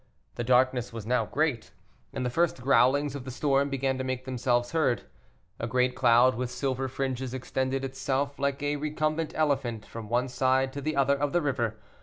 [0.33, 1.69] The darkness was now great,
[2.11, 5.03] and the first growlings of the storm began to make themselves heard;
[5.59, 10.73] a great cloud with silver fringes extended itself like a recumbent elephant from one side
[10.73, 11.75] to the other of the river.